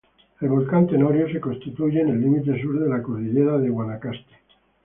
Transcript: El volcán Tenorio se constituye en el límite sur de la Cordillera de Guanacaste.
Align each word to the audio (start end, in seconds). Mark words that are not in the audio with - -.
El 0.39 0.49
volcán 0.49 0.87
Tenorio 0.87 1.31
se 1.31 1.39
constituye 1.39 2.01
en 2.01 2.09
el 2.09 2.19
límite 2.21 2.59
sur 2.59 2.79
de 2.79 2.89
la 2.89 3.03
Cordillera 3.03 3.59
de 3.59 3.69
Guanacaste. 3.69 4.33